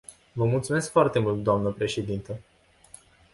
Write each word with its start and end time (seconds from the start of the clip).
Vă 0.33 0.45
mulțumesc 0.45 0.91
foarte 0.91 1.19
mult, 1.19 1.43
dnă 1.43 1.71
președintă. 1.77 2.39